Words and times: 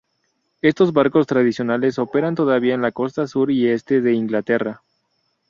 Estos 0.63 0.93
barcos 0.93 1.27
tradicionales 1.27 1.99
operan 1.99 2.33
todavía 2.33 2.73
en 2.73 2.79
en 2.79 2.81
la 2.81 2.91
costa 2.91 3.27
sur 3.27 3.51
y 3.51 3.67
este 3.67 4.01
de 4.01 4.13
Inglaterra. 4.13 4.81